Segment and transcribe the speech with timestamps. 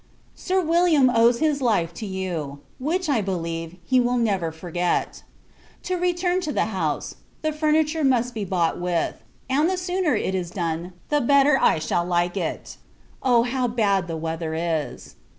[0.33, 5.21] Sir William owes his life to you; which, I believe, he will never forget.
[5.83, 10.15] To return to the house The furniture must be bought with it; and the sooner
[10.15, 12.77] it is done, the better I shall like it.
[13.21, 13.43] Oh!
[13.43, 15.17] how bad the weather is!